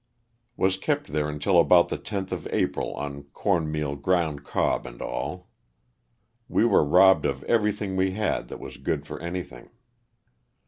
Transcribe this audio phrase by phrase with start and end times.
[0.57, 4.99] Was kept there until about the 10th of April on corn meal, ground cob and
[4.99, 5.47] all.
[6.49, 9.69] We were robbed of everything we had that was good for anything.